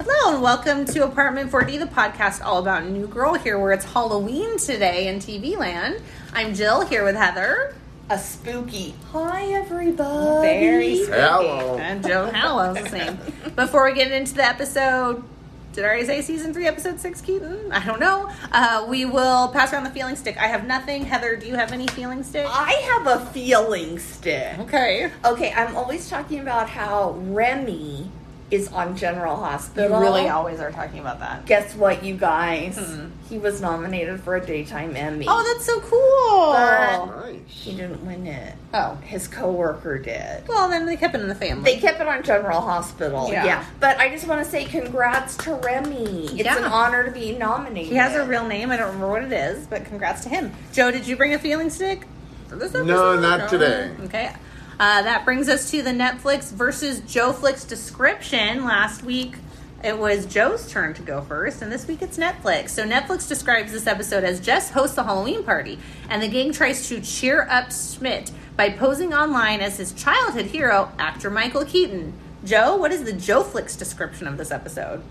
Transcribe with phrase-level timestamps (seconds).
[0.00, 3.84] Hello and welcome to Apartment 4D, the podcast all about New Girl here where it's
[3.84, 6.00] Halloween today in TV land.
[6.32, 7.74] I'm Jill here with Heather.
[8.08, 8.94] A spooky.
[9.10, 10.46] Hi, everybody.
[10.46, 11.18] Very spooky.
[11.20, 11.78] Hello.
[11.78, 13.18] And Joe Hallow's the same.
[13.56, 15.24] Before we get into the episode,
[15.72, 17.72] did I already say season three, episode six, Keaton?
[17.72, 18.30] I don't know.
[18.52, 20.36] Uh, we will pass around the feeling stick.
[20.38, 21.04] I have nothing.
[21.06, 22.46] Heather, do you have any feeling stick?
[22.48, 24.58] I have a feeling stick.
[24.60, 25.10] Okay.
[25.24, 28.10] Okay, I'm always talking about how Remy
[28.50, 30.00] is on General You Hospital.
[30.00, 31.44] really always are talking about that.
[31.44, 32.78] Guess what, you guys?
[32.78, 33.08] Hmm.
[33.28, 35.26] He was nominated for a daytime Emmy.
[35.28, 36.52] Oh, that's so cool.
[36.54, 37.40] But- Nice.
[37.48, 38.54] he didn't win it.
[38.72, 38.94] oh.
[39.04, 40.48] His coworker did.
[40.48, 41.74] Well, then they kept it in the family.
[41.74, 43.28] They kept it on General Hospital.
[43.30, 43.44] Yeah.
[43.44, 43.64] Yeah.
[43.80, 46.24] But I just want to say congrats to Remy.
[46.26, 46.56] It's Yeah.
[46.56, 47.90] an honor to be nominated.
[47.90, 48.70] He has a real name.
[48.70, 50.52] I don't remember what it is, but congrats to him.
[50.72, 52.06] Joe, did you bring a feeling stick
[52.48, 52.72] for this?
[52.72, 53.90] No, not today.
[54.04, 54.30] Okay.
[54.78, 58.64] Uh, that brings us to the Netflix versus Joe Flicks description.
[58.64, 59.34] Last week
[59.82, 62.70] it was Joe's turn to go first, and this week it's Netflix.
[62.70, 66.88] So Netflix describes this episode as Jess hosts a Halloween party, and the gang tries
[66.88, 72.12] to cheer up Schmidt by posing online as his childhood hero, actor Michael Keaton.
[72.44, 75.02] Joe, what is the Joe Flicks description of this episode?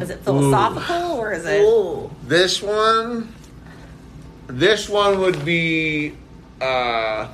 [0.00, 1.60] Is it philosophical or is it?
[1.60, 2.10] Ooh.
[2.24, 3.32] This one,
[4.46, 6.14] this one would be,
[6.60, 7.28] uh,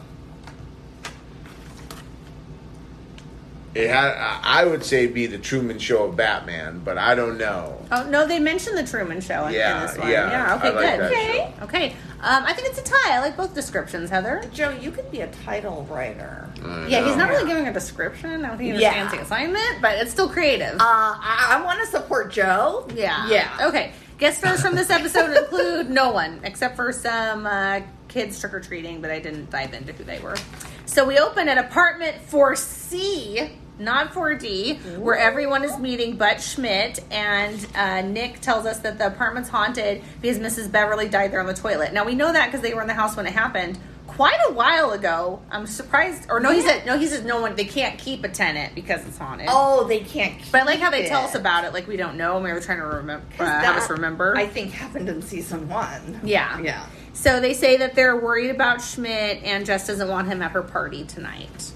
[3.74, 7.80] it had, I would say be the Truman Show of Batman, but I don't know.
[7.92, 10.08] Oh no, they mentioned the Truman Show in, in this one.
[10.10, 10.54] yeah, yeah.
[10.56, 11.00] okay, I like good.
[11.00, 11.64] that okay, show.
[11.64, 11.86] okay.
[12.22, 13.16] Um, I think it's a tie.
[13.16, 14.42] I like both descriptions, Heather.
[14.52, 16.50] Joe, you could be a title writer.
[16.62, 18.44] I Yeah, he's not really giving a description.
[18.44, 18.88] I don't think he Yeah.
[18.90, 20.74] understands the assignment, but it's still creative.
[20.74, 22.86] Uh, I, I want to support Joe.
[22.94, 23.68] yeah, Yeah.
[23.68, 23.92] Okay.
[24.18, 28.60] Guest stars from this episode include no one except for some uh, kids trick or
[28.60, 30.36] treating, but I didn't dive into who they were.
[30.84, 37.00] So we open at apartment 4C, not 4D, where everyone is meeting but Schmidt.
[37.10, 40.70] And uh, Nick tells us that the apartment's haunted because Mrs.
[40.70, 41.92] Beverly died there on the toilet.
[41.92, 43.78] Now we know that because they were in the house when it happened.
[44.06, 46.26] Quite a while ago, I'm surprised.
[46.30, 46.98] Or no, he said no.
[46.98, 47.54] He says no one.
[47.54, 49.46] They can't keep a tenant because it's haunted.
[49.48, 50.36] Oh, they can't.
[50.36, 51.08] Keep But I like how they it.
[51.08, 53.76] tell us about it, like we don't know, we were trying to remember, uh, have
[53.76, 54.36] us remember.
[54.36, 56.20] I think happened in season one.
[56.24, 56.84] yeah, Yeah.
[57.12, 60.62] So they say that they're worried about Schmidt, and Jess doesn't want him at her
[60.62, 61.72] party tonight.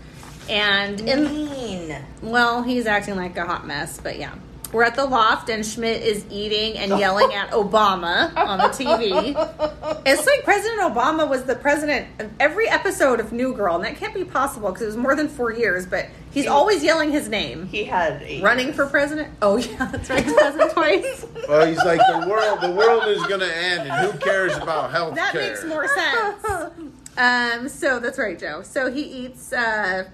[0.48, 1.96] And in Mean.
[2.22, 4.34] well, he's acting like a hot mess, but yeah.
[4.72, 10.02] We're at the loft, and Schmidt is eating and yelling at Obama on the TV.
[10.04, 13.96] It's like President Obama was the president of every episode of New Girl, and that
[13.96, 15.86] can't be possible because it was more than four years.
[15.86, 17.68] But he's always yelling his name.
[17.68, 19.32] He had a Running for president?
[19.40, 20.24] Oh yeah, that's right.
[20.24, 21.26] President twice.
[21.48, 22.60] Well, he's like the world.
[22.60, 26.44] The world is going to end, and who cares about health That makes more sense.
[27.16, 28.62] Um, so that's right, Joe.
[28.62, 29.52] So he eats.
[29.52, 30.08] Uh,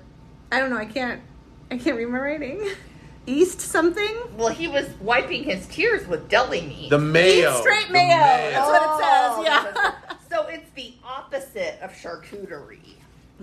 [0.52, 0.76] I don't know.
[0.76, 1.20] I can't.
[1.70, 2.68] I can't read my writing.
[3.26, 4.16] East something.
[4.36, 6.90] Well, he was wiping his tears with deli meat.
[6.90, 7.52] The mayo.
[7.52, 8.08] Eat straight The mayo.
[8.08, 9.32] That's what it says.
[9.32, 9.72] Oh, yeah.
[9.76, 12.96] Oh, so it's the opposite of charcuterie.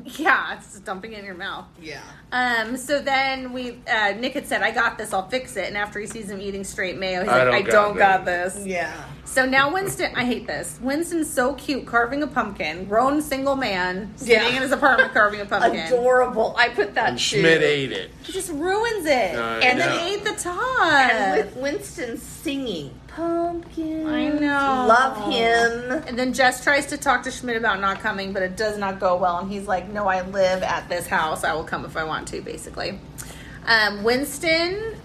[0.17, 1.65] Yeah, it's just dumping it in your mouth.
[1.81, 2.01] Yeah.
[2.31, 5.65] Um, so then we, uh, Nick had said, I got this, I'll fix it.
[5.67, 8.19] And after he sees him eating straight mayo, he's I like, I don't don't got
[8.19, 8.65] got this.
[8.65, 8.93] Yeah.
[9.25, 10.79] So now Winston, I hate this.
[10.81, 14.47] Winston's so cute carving a pumpkin, grown single man, sitting Yeah.
[14.55, 15.75] in his apartment carving a pumpkin.
[15.87, 16.55] Adorable.
[16.57, 17.39] I put that And too.
[17.39, 18.11] Schmidt ate it.
[18.23, 19.35] He just ruins it.
[19.37, 19.99] I and then know.
[19.99, 21.11] he ate the top.
[21.11, 24.07] And with Winston singing pumpkin.
[24.07, 24.85] I know.
[24.87, 26.03] Love him.
[26.07, 28.99] And then Jess tries to talk to Schmidt about not coming, but it does not
[28.99, 29.39] go well.
[29.39, 31.43] And he's like, No, I live at this house.
[31.43, 32.99] I will come if I want to, basically.
[33.65, 34.95] Um, Winston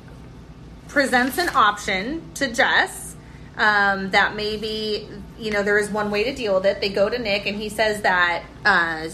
[0.89, 3.17] presents an option to Jess
[3.56, 5.08] um, that maybe,
[5.38, 6.81] you know, there is one way to deal with it.
[6.81, 9.08] They go to Nick, and he says that uh,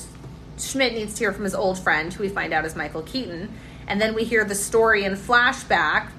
[0.59, 3.53] Schmidt needs to hear from his old friend, who we find out is Michael Keaton.
[3.87, 6.11] And then we hear the story in flashback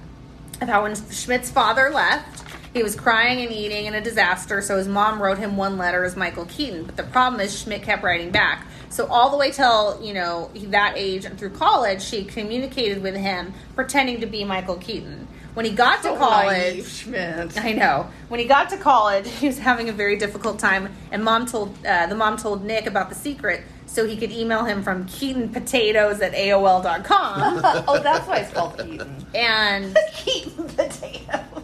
[0.61, 2.43] of how when Schmidt's father left,
[2.73, 6.03] he was crying and eating in a disaster, so his mom wrote him one letter
[6.03, 6.83] as Michael Keaton.
[6.83, 8.65] But the problem is Schmidt kept writing back.
[8.89, 13.15] So all the way till, you know, that age and through college, she communicated with
[13.15, 15.27] him pretending to be Michael Keaton.
[15.55, 17.57] When he got So to college, Schmidt.
[17.63, 18.09] I know.
[18.29, 21.75] When he got to college, he was having a very difficult time, and mom told
[21.85, 23.61] uh, the mom told Nick about the secret.
[23.87, 27.61] so he could email him from keatonpotatoes at AOL.com.
[27.87, 29.25] oh, that's why it's called Keaton.
[29.33, 31.63] and Keaton potatoes.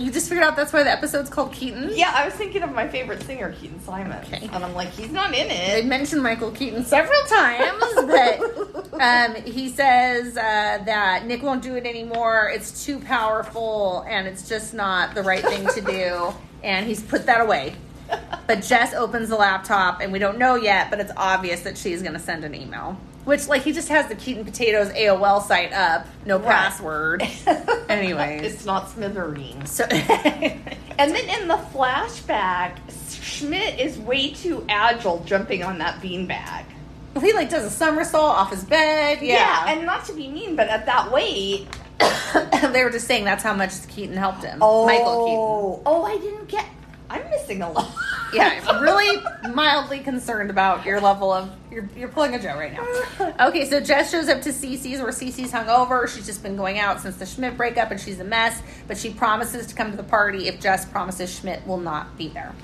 [0.00, 1.90] You just figured out that's why the episode's called Keaton?
[1.94, 4.18] Yeah, I was thinking of my favorite singer, Keaton Simon.
[4.24, 4.48] Okay.
[4.52, 5.82] And I'm like, he's not in it.
[5.82, 11.74] They mentioned Michael Keaton several times, but um, he says uh, that Nick won't do
[11.76, 12.50] it anymore.
[12.52, 16.32] It's too powerful, and it's just not the right thing to do.
[16.62, 17.74] And he's put that away.
[18.46, 22.02] But Jess opens the laptop, and we don't know yet, but it's obvious that she's
[22.02, 22.98] going to send an email.
[23.24, 26.46] Which, like, he just has the Keaton Potatoes AOL site up, no Right.
[26.48, 27.22] password.
[27.88, 29.70] anyway, it's not smithereens.
[29.70, 32.76] So, And then in the flashback,
[33.22, 36.64] Schmidt is way too agile jumping on that beanbag.
[37.20, 39.18] he, like, does a somersault off his bed.
[39.22, 39.66] Yeah.
[39.68, 41.66] and not to be mean, but at that weight,
[42.72, 44.58] they were just saying that's how much Keaton helped him.
[44.62, 45.82] oh, Michael Keaton.
[45.86, 46.64] Oh, I didn't get.
[47.10, 47.92] I'm missing a lot.
[48.32, 49.22] Yeah, I'm really
[49.54, 53.46] mildly concerned about your level of you're you're pulling a Joe right now.
[53.48, 56.08] Okay, so Jess shows up to Cece's where Cece's hungover.
[56.08, 59.10] She's just been going out since the Schmidt breakup and she's a mess, but she
[59.12, 62.54] promises to come to the party if Jess promises Schmidt will not be there.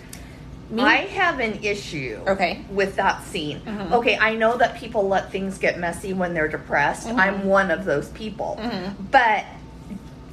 [0.71, 2.21] Me- I have an issue.
[2.27, 2.65] Okay.
[2.71, 3.61] With that scene.
[3.61, 3.95] Mm-hmm.
[3.95, 7.07] Okay, I know that people let things get messy when they're depressed.
[7.07, 7.21] Mm-hmm.
[7.21, 8.59] I'm one of those people.
[8.61, 9.05] Mm-hmm.
[9.11, 9.45] But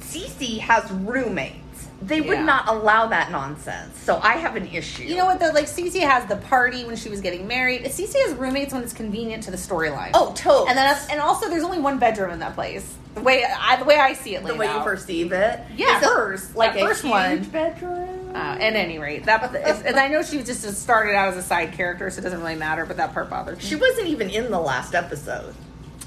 [0.00, 1.58] Cece has roommates.
[2.02, 2.44] They would Yeah.
[2.44, 3.98] not allow that nonsense.
[4.00, 5.04] So I have an issue.
[5.04, 5.50] you know what though?
[5.50, 7.84] Like Cece has the party when she was getting married.
[7.84, 10.10] Cece has roommates when it's convenient to the storyline.
[10.12, 10.68] Oh, totally.
[10.68, 12.94] and then and also there's only one bedroom in that place.
[13.14, 15.60] The way I the way I see it, like the laid way you perceive it.
[15.76, 16.54] Yeah, Is it hers.
[16.56, 17.42] Like That a first huge one.
[17.44, 18.20] bedroom.
[18.34, 19.54] Uh, at any rate, that
[19.86, 22.56] and I know she just started out as a side character, so it doesn't really
[22.56, 22.84] matter.
[22.84, 23.62] But that part bothered me.
[23.64, 25.54] She wasn't even in the last episode.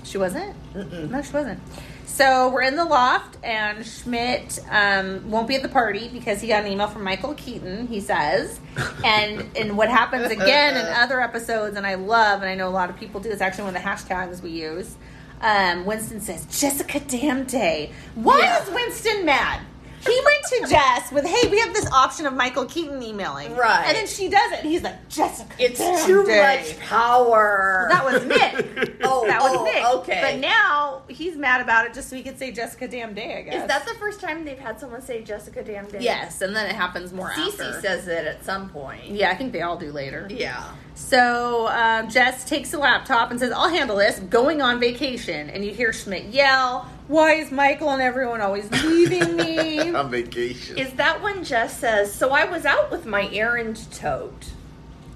[0.04, 0.54] She wasn't.
[0.76, 1.60] No, she wasn't.
[2.08, 6.48] So we're in the loft, and Schmidt um, won't be at the party because he
[6.48, 7.86] got an email from Michael Keaton.
[7.88, 8.60] He says,
[9.06, 12.72] and and what happens again in other episodes, and I love, and I know a
[12.72, 13.30] lot of people do.
[13.30, 14.96] It's actually one of the hashtags we use.
[15.42, 18.64] Um, Winston says, "Jessica, damn day." Why Yeah.
[18.64, 19.60] is Winston mad?
[20.06, 23.86] He went to Jess with, "Hey, we have this option of Michael Keaton emailing," Right.
[23.88, 27.88] And then she does it, and he's like, "Jessica, It's damn too day." much power.
[27.90, 28.98] That was Nick.
[29.04, 29.86] Oh, that was oh, oh, Nick.
[30.00, 30.22] okay.
[30.22, 33.42] But now he's mad about it just so he could say Jessica damn day, I
[33.42, 33.62] guess.
[33.64, 36.00] Is that the first time they've had someone say Jessica damn day?
[36.02, 37.82] Yes, and then it happens more Cece after.
[37.82, 39.08] says it at some point.
[39.08, 40.28] yeah, I think they all do later.
[40.30, 40.64] Yeah.
[40.98, 45.50] So um, Jess takes a laptop and says, I'll handle this, going on vacation.
[45.50, 49.92] And you hear Schmidt yell, Why is Michael and everyone always leaving me?
[49.96, 50.78] on vacation.
[50.78, 54.52] Is that when Jess says, So I was out with my errand tote?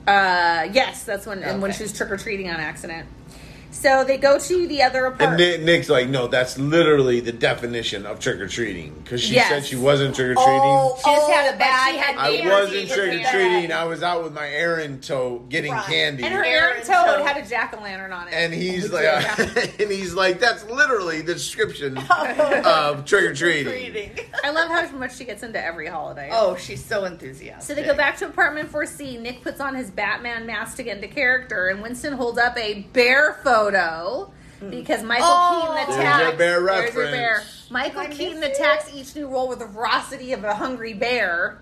[0.08, 1.78] uh, yes, that's when, and when Okay.
[1.80, 3.08] she was trick or treating on accident.
[3.72, 5.38] So they go to the other apartment.
[5.40, 9.48] Nick, Nick's like, no, that's literally the definition of trick or treating because she Yes.
[9.48, 10.78] said she wasn't trick or treating.
[11.04, 13.72] She just had a bag, she had I I wasn't trick or treating.
[13.72, 15.86] I was out with my errand tote getting Right.
[15.86, 16.24] candy.
[16.24, 17.26] and her errand toad toad.
[17.26, 18.34] had a jack o' lantern on it.
[18.34, 19.36] and he's Oh, like, yeah.
[19.80, 22.62] and he's like, that's literally the description oh.
[22.66, 23.72] of trick or treating.
[23.72, 24.12] Treating.
[24.44, 26.30] I love how much she gets into every holiday.
[26.32, 27.64] Oh, she's so enthusiastic.
[27.64, 29.20] So they go back to apartment 4C.
[29.20, 32.82] Nick puts on his Batman mask to get into character, and Winston holds up a
[32.94, 34.70] bear photo hmm.
[34.70, 35.62] because Michael Oh.
[35.62, 36.22] Keaton There's attacks.
[36.24, 37.44] your bear There's your bear.
[37.72, 41.58] Michael Keaton attacks each new role with the ferocity of a hungry bear.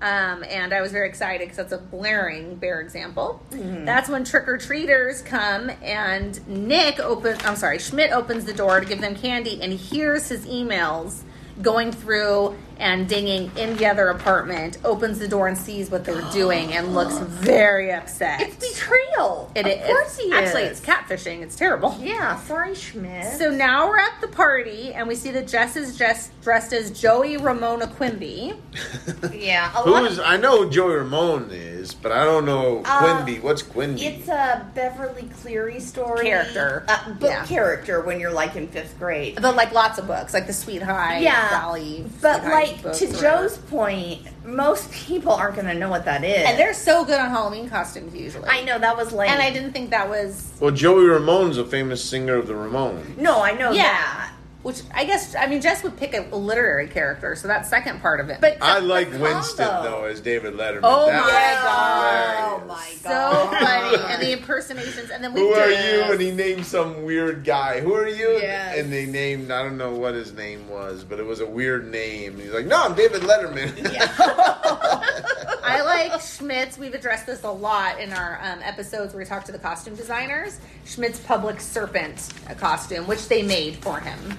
[0.00, 3.42] Um, and I was very excited because that's a blaring bear example.
[3.50, 8.80] That's when trick or treaters come, and Nick opens, I'm sorry, Schmidt opens the door
[8.80, 11.22] to give them candy, and hears his emails
[11.60, 14.78] going through and dinging in the other apartment.
[14.84, 18.40] Opens the door and sees what they're doing, and looks very upset.
[18.40, 19.52] It's betrayal.
[19.54, 20.80] It of is- course he actually is.
[20.80, 21.42] it's catfishing.
[21.42, 21.96] It's terrible.
[22.00, 23.38] Yeah, sorry, Schmidt.
[23.38, 26.90] So now we're at the party, and we see that Jess is just dressed as
[26.90, 28.54] Joey Ramona Quimby.
[29.32, 32.82] yeah, a lot Who's of, I know who Joey Ramone is, but I don't know
[32.84, 33.40] Uh, Quimby.
[33.40, 34.04] What's Quimby?
[34.06, 36.26] it's a Beverly Cleary story.
[36.26, 36.84] Character.
[36.88, 37.44] Uh, book Yeah.
[37.46, 39.38] character when you're like in fifth grade.
[39.40, 42.04] But like lots of books, like the Sweet High Yeah, Valley.
[42.22, 43.12] But Sweet High like books to or.
[43.20, 46.44] Joe's point, most people aren't going to know what that is.
[46.46, 48.48] and they're so good on Halloween costumes usually.
[48.48, 49.30] I know that was lame.
[49.30, 53.16] and I didn't think that was well, Joey Ramone's a famous singer of the Ramones.
[53.16, 53.82] No, I know yeah.
[53.82, 54.32] that.
[54.62, 58.02] Which I guess I mean Jess would pick a, a literary character, so that's second
[58.02, 58.42] part of it.
[58.42, 59.22] But I like combo.
[59.24, 60.80] Winston though as David Letterman.
[60.82, 62.60] Oh That my was God.
[62.62, 66.12] Oh my so funny, and the impersonations, and then we Who are did- you?
[66.12, 67.80] And he named some weird guy.
[67.80, 68.32] Who are you?
[68.32, 68.76] Yes.
[68.78, 71.90] And they named I don't know what his name was, but it was a weird
[71.90, 72.36] name.
[72.38, 73.70] He's like, no, I'm David Letterman.
[75.62, 76.76] I like Schmidt's.
[76.76, 79.94] We've addressed this a lot in our um, episodes where we talk to the costume
[79.94, 80.58] designers.
[80.84, 84.36] Schmidt's public serpent costume, which they made for him.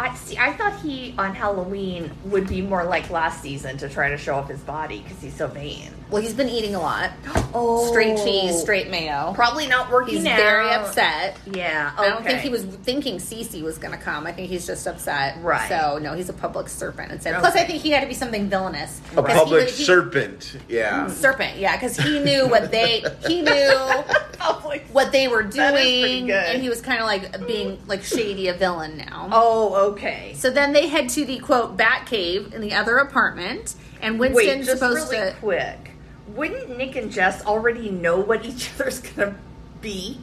[0.00, 0.38] I see.
[0.38, 4.34] I thought he on Halloween would be more like last season to try to show
[4.36, 5.92] off his body because he's so vain.
[6.10, 7.10] Well, he's been eating a lot.
[7.52, 9.32] Oh, Straight cheese, straight mayo.
[9.34, 10.16] Probably not working.
[10.16, 10.36] He's out.
[10.38, 11.36] very upset.
[11.52, 14.26] Yeah, I don't think he was thinking Cece was going to come.
[14.26, 15.36] I think he's just upset.
[15.42, 15.68] Right.
[15.68, 17.38] So no, he's a public serpent instead.
[17.38, 19.00] Plus, I think he had to be something villainous.
[19.12, 20.56] A public was- he- serpent.
[20.66, 21.06] Yeah.
[21.06, 24.02] Mm, serpent, yeah, because he knew what they he knew
[24.70, 26.34] Public- what they were That is doing, good.
[26.34, 29.28] and he was kind of like being like shady a villain now.
[29.32, 30.32] Oh, okay.
[30.36, 34.32] So then they head to the quote Bat Cave in the other apartment, and Wait,
[34.34, 35.36] Winston's just supposed really to.
[35.38, 35.90] quick.
[36.28, 39.34] Wouldn't Nick and Jess already know what each other's gonna
[39.80, 40.18] be?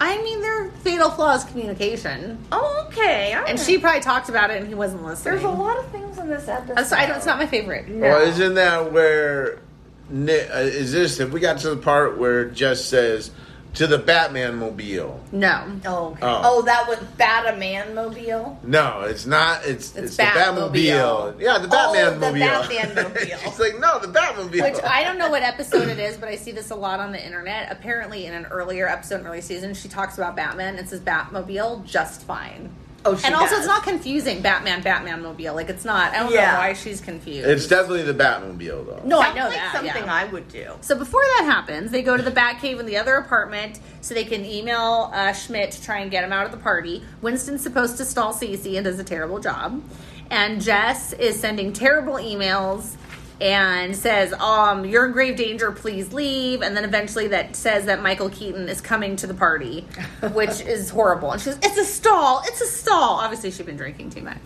[0.00, 3.32] I mean, their fatal flaw is communication, Oh, okay.
[3.32, 3.60] all and right.
[3.60, 5.34] she probably talked about it, and he wasn't listening.
[5.34, 6.76] There's a lot of things in this episode.
[6.76, 7.84] That's, I don't, it's not my favorite.
[7.88, 8.00] Oh, no.
[8.08, 9.58] Well, isn't that where Nick,
[10.10, 11.20] Uh, is this?
[11.20, 13.30] If we got to the part where Jess says
[13.74, 15.20] to the Batman mobile.
[15.32, 15.66] No.
[15.84, 16.20] Oh, okay.
[16.22, 16.40] Oh.
[16.44, 18.58] oh, that was Bataman Mobile.
[18.62, 19.66] No, it's not.
[19.66, 20.72] It's It's it's, the Batmobile.
[20.72, 21.40] Batmobile.
[21.40, 22.38] Yeah, the Batman Oh, the.
[22.38, 23.38] Batman-mobile.
[23.38, 24.62] She's like, no, the Batmobile.
[24.62, 27.10] Which I don't know what episode it is, but I see this a lot on
[27.10, 27.72] the internet.
[27.72, 31.84] Apparently, in an earlier episode, in early season, she talks about Batman and says Batmobile
[31.84, 32.70] just fine.
[33.06, 33.58] Oh, she and also, does.
[33.60, 34.40] it's not confusing.
[34.40, 35.54] Batman, Batman mobile.
[35.54, 36.12] Like it's not.
[36.14, 36.52] I don't Yeah.
[36.52, 37.46] know why she's confused.
[37.46, 39.02] It's definitely the Batmobile, though.
[39.04, 39.72] no, I Sounds know like that.
[39.74, 40.14] something yeah.
[40.14, 40.70] I would do.
[40.80, 44.24] So before that happens, they go to the Batcave in the other apartment so they
[44.24, 47.02] can email uh, Schmidt to try and get him out of the party.
[47.20, 49.82] Winston's supposed to stall Cece and does a terrible job.
[50.30, 52.96] And Jess is sending terrible emails
[53.40, 56.62] and says, um, you're in grave danger, please leave.
[56.62, 59.82] And then eventually that says that Michael Keaton is coming to the party,
[60.32, 61.32] which is horrible.
[61.32, 63.16] And she goes, it's a stall, it's a stall.
[63.20, 64.40] Obviously she'd been drinking too much.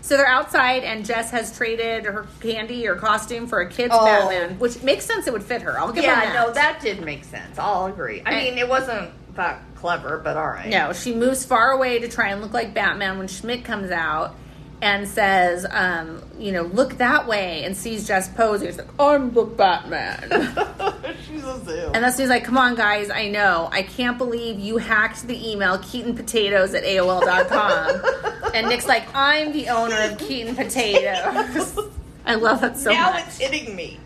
[0.00, 4.04] So they're outside, and Jess has traded her candy or costume for a kid's Oh.
[4.04, 5.26] Batman, which makes sense.
[5.26, 5.78] It would fit her.
[5.80, 6.34] I'll give her Yeah, that.
[6.34, 7.58] no, that did make sense.
[7.58, 8.22] I'll agree.
[8.26, 10.68] I And- mean, it wasn't that clever, but all right.
[10.68, 14.34] No, she moves far away to try and look like Batman when Schmidt comes out
[14.82, 18.68] and says, um, you know, look that way and sees Jess posing.
[18.68, 20.28] He's like, I'm the Batman.
[21.26, 21.90] She's a zoo.
[21.94, 23.68] and that's when he's like, come on, guys, I know.
[23.72, 28.50] I can't believe you hacked the email KeatonPotatoes at AOL.com.
[28.54, 31.78] and Nick's like, I'm the owner of Keaton Potatoes.
[32.26, 33.20] I love that so now much.
[33.20, 33.98] Now it's hitting me.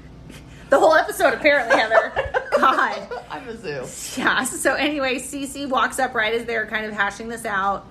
[0.71, 2.13] the whole episode, apparently, Heather.
[2.57, 3.09] God.
[3.31, 4.21] I'm a zoo.
[4.21, 4.45] Yeah.
[4.45, 7.87] So anyway, Cece walks up right as they're kind of hashing this out.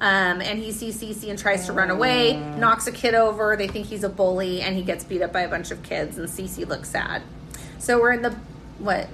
[0.00, 3.54] Um, and he sees Cece and tries to run away, knocks a kid over.
[3.56, 6.16] They think he's a bully, and he gets beat up by a bunch of kids.
[6.16, 7.22] And Cece looks sad.
[7.78, 8.30] So we're in the
[8.78, 9.08] what?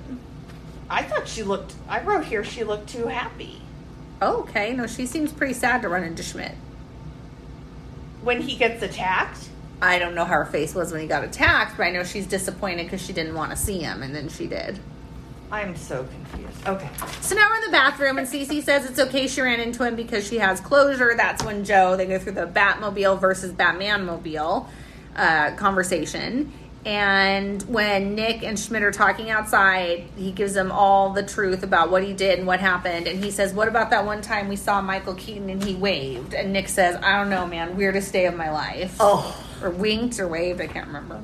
[0.88, 1.74] I thought she looked.
[1.88, 3.60] I wrote here she looked too happy
[4.22, 4.72] Oh, okay.
[4.72, 6.52] No, she seems pretty sad to run into Schmidt.
[8.22, 9.48] when he gets attacked.
[9.82, 12.26] I don't know how her face was when he got attacked, but I know she's
[12.26, 14.78] disappointed because she didn't want to see him, and then she did.
[15.50, 16.66] I'm so confused.
[16.66, 16.88] Okay.
[17.20, 19.94] So now we're in the bathroom, and Cece says it's okay she ran into him
[19.94, 21.14] because she has closure.
[21.16, 24.68] That's when Joe, they go through the Batmobile versus Batman mobile
[25.14, 26.52] uh, conversation.
[26.84, 31.90] And when Nick and Schmidt are talking outside, he gives them all the truth about
[31.90, 33.08] what he did and what happened.
[33.08, 36.32] And he says, What about that one time we saw Michael Keaton and he waved?
[36.32, 37.76] And Nick says, I don't know, man.
[37.76, 38.96] Weirdest day of my life.
[39.00, 39.36] Oh.
[39.62, 41.20] Or winked or waved, I can't remember.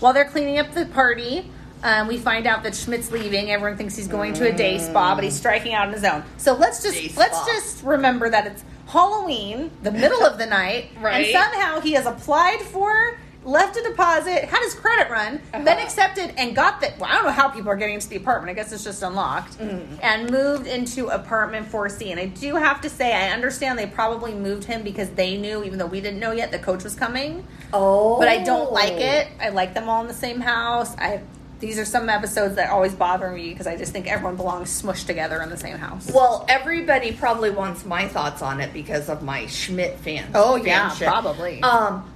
[0.00, 1.50] While they're cleaning up the party,
[1.84, 3.50] um, we find out that Schmidt's leaving.
[3.52, 6.24] Everyone thinks he's going to a day spa, but he's striking out on his own.
[6.38, 11.24] So let's just let's just remember that it's Halloween, the middle of the night, Right.
[11.26, 15.80] and somehow he has applied for, left a deposit, had his credit run, been Uh-huh.
[15.82, 16.92] accepted, and got the.
[16.98, 18.50] Well, I don't know how people are getting into the apartment.
[18.50, 19.96] I guess it's just unlocked, Mm-hmm.
[20.02, 22.10] and moved into apartment 4C.
[22.12, 25.64] And I do have to say, I understand they probably moved him because they knew,
[25.64, 28.18] even though we didn't know yet, the coach was coming Oh.
[28.18, 29.28] but I don't like it.
[29.40, 30.94] I like them all in the same house.
[30.98, 31.20] I
[31.64, 35.06] these are some episodes that always bother me because I just think everyone belongs smushed
[35.06, 36.10] together in the same house.
[36.12, 40.32] Well, everybody probably wants my thoughts on it because of my Schmidt fans.
[40.34, 41.06] Oh, yeah, fanship.
[41.06, 41.62] probably.
[41.62, 42.10] Um,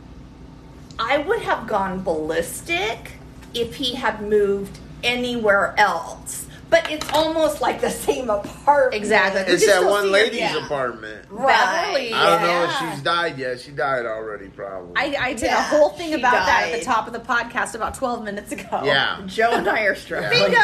[0.98, 3.12] I would have gone ballistic
[3.54, 6.46] if he had moved anywhere else.
[6.70, 8.94] But it's almost like the same apartment.
[8.94, 9.40] Exactly.
[9.54, 10.64] It's You can that one lady's yeah.
[10.64, 11.22] apartment.
[11.30, 12.12] Beverly.
[12.12, 13.58] I don't know if she's died yet.
[13.60, 14.92] She died already, probably.
[14.96, 17.20] I, I did Yeah, a whole thing she about that at the top of the
[17.20, 18.82] podcast about 12 minutes ago.
[18.84, 19.22] yeah.
[19.26, 20.52] Joe and I are struggling.
[20.52, 20.58] Bingo!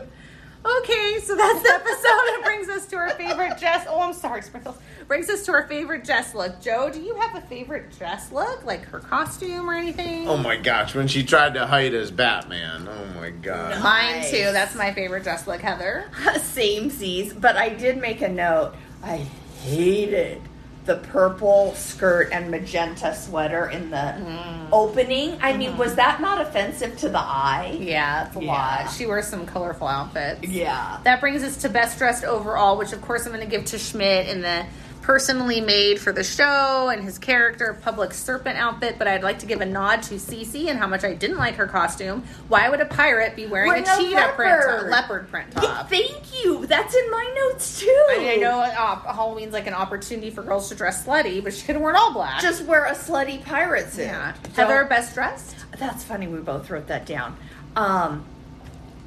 [0.65, 2.39] okay, so that's the episode.
[2.39, 3.85] It brings us to our favorite Jess.
[3.89, 4.77] Oh, I'm sorry, Sprinkles.
[5.07, 6.61] Brings us to our favorite Jess look.
[6.61, 8.63] Joe, do you have a favorite Jess look?
[8.65, 10.27] Like her costume or anything?
[10.27, 12.87] Oh my gosh, when she tried to hide as Batman.
[12.87, 13.81] Oh my god.
[13.83, 14.31] Mine Nice.
[14.31, 14.51] too.
[14.51, 16.05] That's my favorite Jess look, Heather.
[16.41, 18.73] Same seas, but I did make a note.
[19.03, 19.17] I
[19.63, 20.41] hated
[20.85, 24.67] the purple skirt and magenta sweater in the Mm.
[24.71, 25.37] opening.
[25.41, 27.77] I mean, was that not offensive to the eye?
[27.79, 28.51] Yeah, it's a Yeah.
[28.51, 28.91] lot.
[28.91, 30.41] She wears some colorful outfits.
[30.43, 30.97] Yeah.
[31.03, 33.77] That brings us to best dressed overall, which of course I'm going to give to
[33.77, 34.65] Schmidt in the
[35.01, 39.45] personally made for the show and his character public serpent outfit, but I'd like to
[39.45, 42.23] give a nod to Cece and how much I didn't like her costume.
[42.47, 44.87] Why would a pirate be wearing a cheetah print, leopard.
[44.87, 45.89] a leopard print Yeah, top?
[45.89, 46.65] thank you.
[46.67, 48.05] That's in my notes too.
[48.11, 51.53] I mean, I know uh, Halloween's like an opportunity for girls to dress slutty, but
[51.53, 52.41] she could have worn all black.
[52.41, 54.03] Just wear a slutty pirate suit.
[54.05, 54.33] yeah.
[54.43, 55.55] Don't- Heather, best dressed.
[55.79, 56.27] That's funny.
[56.27, 57.35] We both wrote that down.
[57.75, 58.23] Um,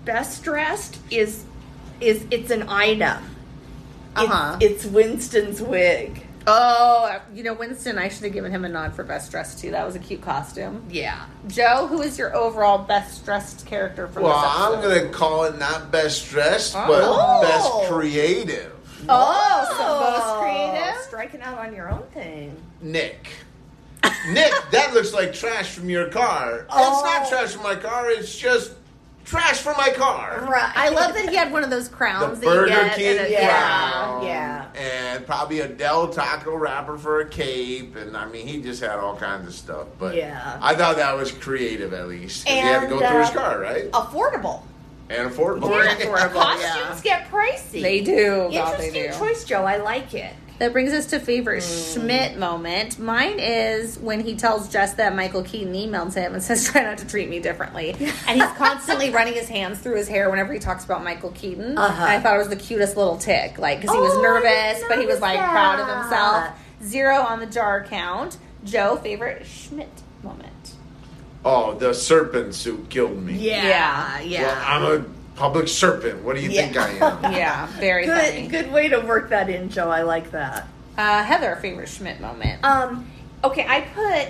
[0.04, 1.44] best dressed is
[2.00, 3.22] is it's an item.
[4.16, 4.56] It's- Uh-huh.
[4.60, 6.26] It's, Winston's wig.
[6.46, 9.70] Oh, you know, Winston, I should have given him a nod for best dressed too.
[9.70, 10.84] That was a cute costume.
[10.90, 11.24] Yeah.
[11.46, 15.58] Joe, who is your overall best dressed character for Well, this I'm gonna call it
[15.58, 16.86] not best dressed, Oh.
[16.86, 18.72] but best creative.
[19.08, 21.00] Oh, so most creative?
[21.04, 22.54] Striking out on your own thing.
[22.82, 23.28] Nick.
[24.28, 26.60] Nick, that looks like trash from your car.
[26.60, 27.02] It's Oh.
[27.06, 28.10] not trash from my car.
[28.10, 28.72] It's just
[29.24, 30.46] trash from my car.
[30.48, 30.72] Right.
[30.74, 33.18] I love that he had one of those crowns The that you Burger get King
[33.18, 34.66] a- Yeah, crown, yeah.
[34.74, 38.98] and probably a Del Taco wrapper for a cape, and I mean he just had
[38.98, 39.86] all kinds of stuff.
[39.98, 40.58] But Yeah.
[40.60, 42.44] I thought that was creative at least.
[42.44, 44.62] 'cause he had to go And, through his uh, car, right Affordable.
[45.10, 45.70] and affordable.
[45.70, 47.82] Yeah, affordable, Costumes get pricey.
[47.82, 48.48] They do.
[48.52, 49.18] God, they Interesting do.
[49.18, 49.64] choice, Joe.
[49.64, 50.32] I like it.
[50.60, 52.98] That brings us to favorite Schmidt moment.
[52.98, 56.98] Mine is when he tells Jess that Michael Keaton emails him and says, "Try not
[56.98, 57.90] to treat me differently."
[58.28, 61.76] And he's constantly running his hands through his hair whenever he talks about Michael Keaton.
[61.76, 62.04] Uh-huh.
[62.04, 64.84] I thought it was the cutest little tick, like because he Oh, was I nervous,
[64.88, 66.58] but he was notice like proud of himself.
[66.84, 68.36] Zero on the jar count.
[68.64, 70.74] Joe, favorite Schmidt moment.
[71.44, 73.34] Oh, the serpent suit killed me.
[73.34, 74.20] Yeah, yeah.
[74.20, 74.42] Yeah.
[74.42, 75.04] Well, I'm a
[75.36, 76.22] public serpent.
[76.22, 76.62] What do you Yeah.
[76.62, 77.32] think I am?
[77.34, 78.46] Yeah, very good, funny.
[78.48, 79.90] good way to work that in, Joe.
[79.90, 80.68] I like that.
[80.96, 82.62] Uh, Heather, favorite Schmidt moment.
[82.64, 83.10] Um,
[83.42, 84.28] okay, I put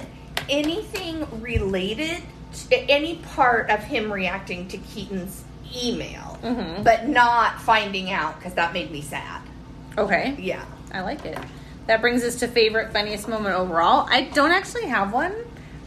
[0.49, 2.23] anything related,
[2.71, 5.45] to, any part of him reacting to Keaton's
[5.77, 6.83] email, Mm-hmm.
[6.83, 9.41] but not finding out because that made me sad.
[9.99, 10.37] okay.
[10.39, 10.65] Yeah.
[10.93, 11.39] I like it.
[11.87, 14.07] That brings us to favorite funniest moment overall.
[14.11, 15.35] I don't actually have one.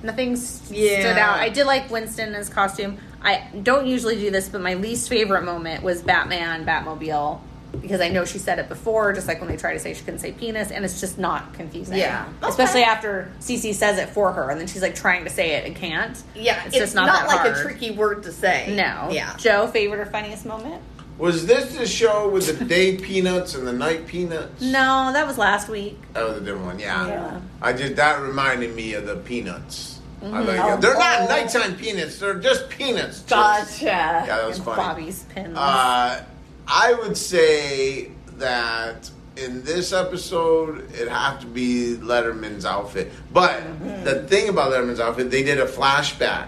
[0.04, 1.00] Nothing s- Yeah.
[1.00, 1.40] stood out.
[1.40, 2.98] I did like Winston in his costume.
[3.22, 7.42] I don't usually do this, but my least favorite moment was Batman Batmobile
[7.82, 10.04] because I know she said it before, just like when they try to say she
[10.04, 11.98] couldn't say penis, and it's just not confusing.
[11.98, 12.28] Yeah.
[12.42, 15.66] Especially after Cece says it for her, and then she's like trying to say it
[15.66, 16.22] and can't.
[16.36, 17.58] Yeah, it's, just not, that like hard.
[17.58, 18.74] a tricky word to say.
[18.76, 19.10] No.
[19.12, 19.36] Yeah.
[19.38, 20.82] Joe, favorite or funniest moment?
[21.18, 24.62] Was this the show with the day peanuts and the night peanuts?
[24.62, 25.98] No, that was last week.
[26.14, 26.80] That was a different one.
[26.80, 27.08] Yeah.
[27.08, 27.42] Yeah.
[27.62, 29.97] I just that reminded me of the peanuts.
[30.22, 30.78] I like Oh.
[30.78, 32.18] They're not nighttime peanuts.
[32.20, 33.22] They're just peanuts.
[33.22, 33.86] Just- Gotcha.
[33.86, 34.78] Yeah, that was And funny.
[34.78, 35.58] Bobby's pins.
[35.58, 36.24] Uh,
[36.68, 43.12] I would say that in this episode, it have to be Letterman's outfit.
[43.32, 44.04] But Mm-hmm.
[44.04, 46.48] the thing about Letterman's outfit, they did a flashback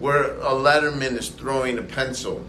[0.00, 2.44] where a Letterman is throwing a pencil.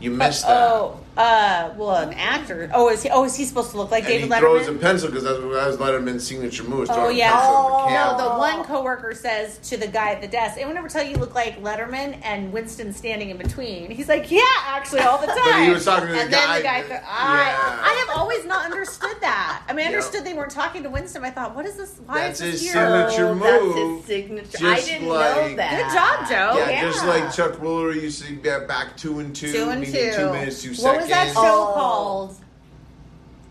[0.00, 0.70] You missed that.
[0.70, 2.70] Oh, uh, well, an actor.
[2.72, 3.10] Oh, is he?
[3.10, 4.80] Oh, is he supposed to look like and David he throws a Letterman?
[4.80, 6.84] pencil because that was Letterman's signature move.
[6.84, 7.32] is Oh throwing a yeah.
[7.32, 7.88] pencil the Oh.
[8.18, 11.10] No, the one coworker says to the guy at the desk, "Anyone ever tell you
[11.10, 13.90] you look like Letterman?" And Winston standing in between.
[13.90, 16.58] He's like, "Yeah, actually, all the time." he was talking to the and then guy
[16.58, 16.80] the guy.
[16.82, 17.78] th- I, yeah.
[17.82, 19.62] I have always not understood that.
[19.68, 19.94] I mean, I Yep.
[19.98, 21.24] understood they weren't talking to Winston.
[21.24, 21.96] I thought, what is this?
[22.06, 23.06] Why That's is this his here?
[23.08, 23.42] signature Oh, move,
[23.74, 24.66] That's his signature.
[24.68, 25.70] I didn't like- know that.
[25.70, 26.70] Good job, Joe.
[26.70, 29.92] Yeah, just like Chuck Woolery used to get back two and two, Two and two.
[30.14, 31.07] two minutes, two what seconds.
[31.08, 31.72] Was that show Oh.
[31.74, 32.36] called?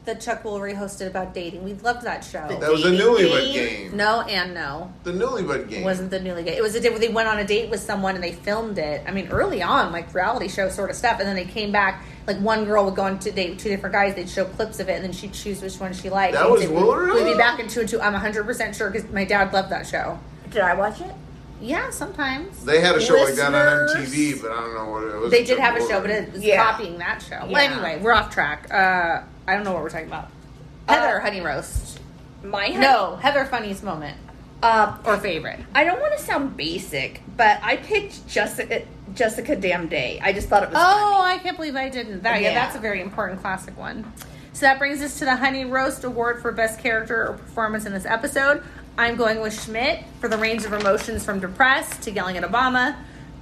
[0.05, 1.65] That Chuck Woolery hosted about dating.
[1.65, 2.47] We loved that show.
[2.47, 3.89] That was a Dating newlywed game?
[3.89, 3.97] game.
[3.97, 4.93] no and no.
[5.03, 5.83] The newlywed game.
[5.83, 6.55] Wasn't the newly gay.
[6.55, 8.77] It was a day where they went on a date with someone and they filmed
[8.77, 9.03] it.
[9.05, 11.19] I mean, early on, like reality show sort of stuff.
[11.19, 12.03] And then they came back.
[12.25, 14.15] Like one girl would go on to date with two different guys.
[14.15, 16.35] They'd show clips of it, and then she'd choose which one she liked.
[16.35, 17.13] That And was they would- Woolery?
[17.13, 17.99] We'd be back in two and two.
[17.99, 20.17] I'm 100 percent sure because my dad loved that show.
[20.51, 21.11] Did I watch it?
[21.59, 24.91] Yeah, sometimes They had a show like that on Listeners- MTV, but I don't know
[24.91, 25.31] what it was.
[25.31, 26.63] they did have a show, but it was Yeah.
[26.63, 27.47] copying that show.
[27.49, 28.67] Well, anyway, we're off track.
[28.71, 30.29] Uh, I don't know what we're talking about.
[30.87, 31.99] Heather honey roast.
[32.43, 34.17] My No, Heather funniest moment
[34.61, 35.59] Uh, or favorite.
[35.75, 38.81] I don't want to sound basic, but I picked Jessica
[39.15, 40.19] Jessica Damn Day.
[40.23, 41.33] I just thought it was Oh, funny.
[41.33, 42.21] I can't believe I didn't.
[42.21, 42.49] That yeah.
[42.49, 42.53] Yeah.
[42.65, 44.11] that's a very important classic one.
[44.53, 47.93] So that brings us to the Honey Roast Award for Best Character or Performance in
[47.93, 48.61] this episode.
[48.97, 52.95] I'm going with Schmidt for the range of emotions from depressed to yelling at Obama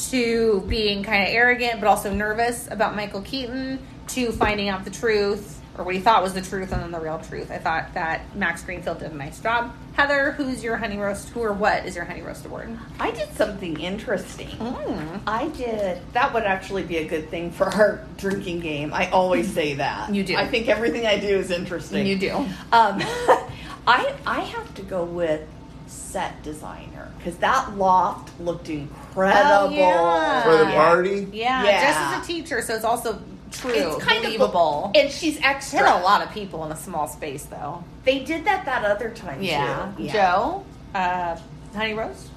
[0.10, 4.92] to being kind of arrogant but also nervous about Michael Keaton to finding out the
[4.92, 7.52] truth or what he thought was the truth and then the real truth.
[7.52, 9.74] I thought that Max Greenfield did a nice job.
[9.94, 11.30] Heather, who's your Honey Roast?
[11.30, 12.78] Who or what is your Honey Roast Award?
[13.00, 14.48] I did something interesting.
[14.50, 15.22] Mm.
[15.26, 16.02] I did.
[16.14, 18.94] That would actually be a good thing for our drinking game.
[18.94, 20.14] I always say that.
[20.14, 20.36] You do.
[20.36, 22.06] I think everything I do is interesting.
[22.06, 22.46] You do.
[22.72, 23.02] Um,
[23.88, 25.42] I I have to go with
[25.88, 29.68] set designer because that loft looked incredible.
[29.68, 30.44] Oh, yeah.
[30.44, 31.28] For the party?
[31.32, 31.82] Yeah, Yeah.
[31.82, 33.20] Jess is a teacher, so it's also
[33.52, 34.86] true, It's kind believable.
[34.96, 35.80] of and she's extra.
[35.80, 36.02] Hit extra.
[36.02, 37.84] a lot of people in a small space, though.
[38.04, 39.92] They did that that other time Yeah.
[39.98, 40.08] too.
[40.08, 40.64] Joe,
[40.96, 41.38] uh,
[41.76, 42.30] Honey Rose.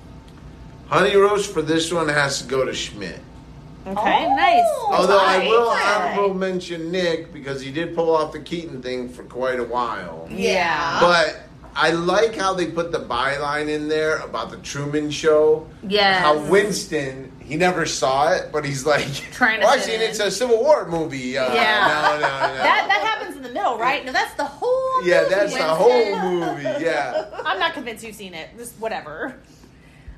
[0.88, 3.20] Honey Roast for this one has to go to Schmidt.
[3.86, 4.34] Okay, Oh.
[4.36, 4.64] nice.
[5.00, 6.12] Although I will Right.
[6.14, 10.28] honorable mention Nick because he did pull off the Keaton thing for quite a while.
[10.30, 10.98] Yeah.
[11.00, 11.36] But
[11.74, 15.66] I like how they put the byline in there about the Truman Show.
[15.86, 16.20] Yeah.
[16.20, 19.94] How Winston, he never saw it, but he's like, Trying to "Oh, I fit seen
[20.02, 21.38] in." it's a Civil War movie.
[21.38, 21.86] Uh, Yeah.
[21.86, 22.28] No, no, no.
[22.62, 24.04] That that happens in the middle, right?
[24.04, 25.04] No, that's the whole.
[25.04, 26.84] yeah, movie, that's the whole movie.
[26.84, 27.24] Yeah.
[27.44, 28.48] I'm not convinced you've seen it.
[28.58, 29.36] Just whatever.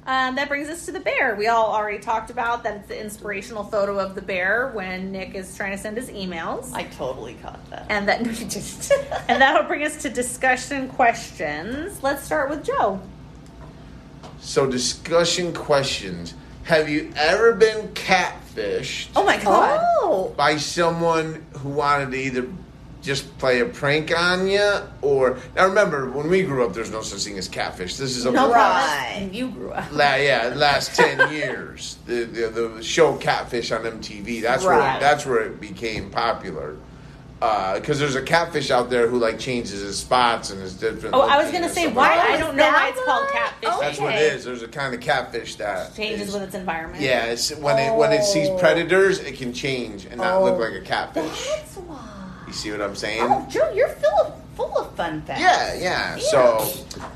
[0.06, 1.36] Um, that brings us to the bear.
[1.36, 2.76] We all already talked about that.
[2.78, 6.72] It's the inspirational photo of the bear when Nick is trying to send his emails,
[6.72, 7.86] I totally caught that.
[7.90, 8.90] and that no, you didn't.
[9.28, 12.02] and that'll bring us to discussion questions.
[12.02, 13.00] Let's start with Joe.
[14.40, 16.34] So, discussion questions.
[16.64, 20.36] Have you ever been catfished Oh my god!
[20.36, 22.48] By someone who wanted to either
[23.02, 27.00] just play a prank on you or now remember when we grew up there's no
[27.00, 29.28] such thing as catfish this is a No Right.
[29.32, 29.90] You grew up.
[29.92, 34.42] La, yeah, last ten years, the, the the show Catfish on MTV.
[34.42, 35.00] That's where Right.
[35.00, 36.76] that's where it became popular.
[37.42, 41.14] Uh, because there's a catfish out there who like changes his spots and is different.
[41.14, 43.68] Oh, I was gonna say why I don't know why that it's called catfish.
[43.72, 43.80] Oh.
[43.80, 44.26] That's what it okay.
[44.36, 44.44] is.
[44.44, 47.02] There's a kind of catfish that Changes is- with its environment.
[47.02, 48.58] Yeah, it's, when it when it sees Oh.
[48.58, 50.58] predators, it can change and not look Oh.
[50.58, 51.46] like a catfish.
[51.48, 52.19] That's why.
[52.50, 53.22] You see what I'm saying?
[53.22, 55.40] Oh, Joe, you're full of full of fun facts.
[55.40, 56.16] Yeah, yeah.
[56.18, 56.68] So,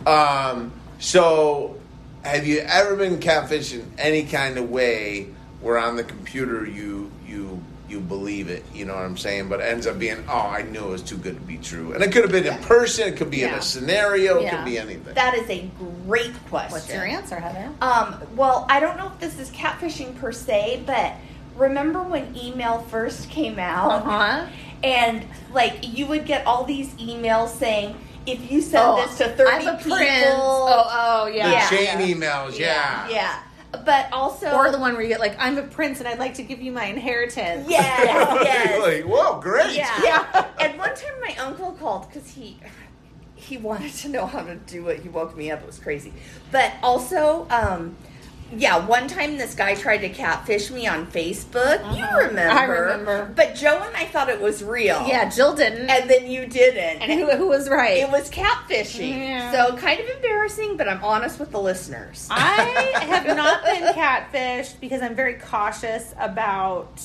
[0.06, 1.76] um, so
[2.22, 5.26] have you ever been catfished in any kind of way
[5.60, 8.64] where on the computer you you you believe it?
[8.72, 9.48] You know what I'm saying?
[9.48, 11.94] But it ends up being, oh, I knew it was too good to be true,
[11.94, 14.64] and it could have been in person, it could be in a scenario, it could
[14.64, 15.14] be anything.
[15.14, 15.68] That is a
[16.06, 16.70] great question.
[16.70, 17.72] What's your answer, Heather?
[17.80, 21.14] Um, well, I don't know if this is catfishing per se, but
[21.56, 23.90] remember when email first came out?
[23.90, 24.46] Uh huh.
[24.84, 29.50] And like you would get all these emails saying, if you send this to 30
[29.50, 29.96] I'm a people.
[29.96, 30.24] prince.
[30.28, 31.50] Oh, oh, the yeah.
[31.50, 31.68] Yeah.
[31.68, 33.08] chain emails, yeah.
[33.08, 33.42] Yeah.
[33.84, 36.34] But also Or the one where you get like, I'm a prince and I'd like
[36.34, 37.68] to give you my inheritance.
[37.68, 38.80] yeah yes.
[38.80, 39.74] like, whoa, great.
[39.74, 40.00] Yeah.
[40.02, 40.46] Yeah.
[40.60, 42.58] And one time my uncle called because he
[43.34, 45.00] he wanted to know how to do it.
[45.00, 45.60] He woke me up.
[45.60, 46.12] It was crazy.
[46.50, 47.94] But also, um,
[48.52, 51.80] yeah, one time this guy tried to catfish me on Facebook.
[51.96, 52.40] You remember?
[52.40, 52.58] Uh-huh.
[52.58, 53.32] I remember.
[53.34, 55.06] But Joe and I thought it was real.
[55.06, 55.88] Yeah, Jill didn't.
[55.88, 57.02] And then you didn't.
[57.02, 57.98] And who, who was right?
[57.98, 59.16] it was catfishing.
[59.18, 59.52] Yeah.
[59.52, 62.28] So kind of embarrassing, but I'm honest with the listeners.
[62.30, 62.60] I
[63.02, 67.02] have not been catfished because I'm very cautious about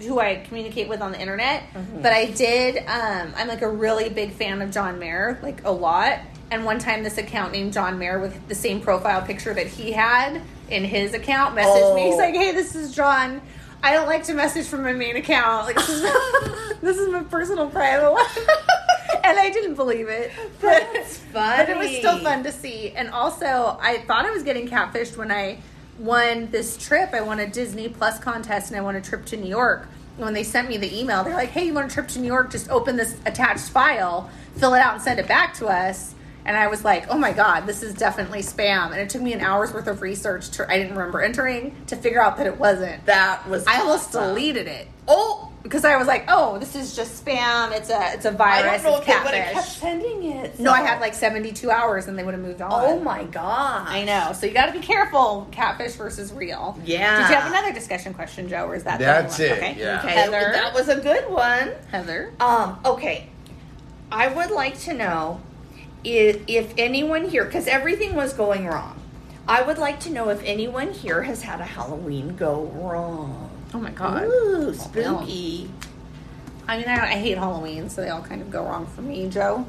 [0.00, 1.64] who I communicate with on the internet.
[2.00, 2.78] But I did.
[2.78, 6.20] Um, I'm like a really big fan of John Mayer, like a lot.
[6.50, 9.92] And one time, this account named John Mayer with the same profile picture that he
[9.92, 12.02] had in his account messaged me.
[12.06, 12.18] He's Oh.
[12.18, 13.40] like, "Hey, this is John."
[13.82, 15.64] I don't like to message from my main account.
[15.66, 16.02] Like this is,
[16.82, 18.26] this is my personal private one.
[19.24, 20.30] and I didn't believe it.
[20.60, 22.90] But, That's but it was still fun to see.
[22.90, 25.60] And also, I thought I was getting catfished when I
[25.98, 27.14] won this trip.
[27.14, 29.88] I won a Disney Plus contest and I won a trip to New York.
[30.16, 32.18] And when they sent me the email, they're like, hey, you want a trip to
[32.20, 32.50] New York?
[32.50, 36.14] Just open this attached file, fill it out, and send it back to us.
[36.44, 38.92] And I was like, oh my God, this is definitely spam.
[38.92, 41.96] And it took me an hour's worth of research to, I didn't remember entering to
[41.96, 43.04] figure out that it wasn't.
[43.06, 44.34] that was I almost awesome.
[44.34, 47.72] deleted it Oh, because I was like, oh, this is just spam.
[47.76, 48.82] It's a it's a virus.
[48.82, 50.60] don't know it's if they would have kept sending it.
[50.60, 52.70] No, I had like 72 hours and they would have moved on.
[52.72, 53.88] Oh my god!
[53.88, 54.32] I know.
[54.34, 56.78] So you got to be careful, catfish versus real.
[56.84, 57.22] Yeah.
[57.22, 59.58] Did you have another discussion question, Joe, or is that the That's only one?
[59.58, 59.80] it, Okay.
[59.80, 59.98] yeah.
[59.98, 60.50] Okay, Heather.
[60.52, 61.72] that was a good one.
[61.90, 62.32] Heather.
[62.38, 63.28] Um, okay.
[64.12, 65.40] I would like to know
[66.04, 69.00] if, if anyone here, because everything was going wrong,
[69.46, 73.50] I would like to know if anyone here has had a Halloween go wrong.
[73.74, 74.24] Oh my god.
[74.24, 75.70] Ooh, spooky.
[76.66, 79.28] I mean, I, I hate Halloween, so they all kind of go wrong for me,
[79.28, 79.66] Joe.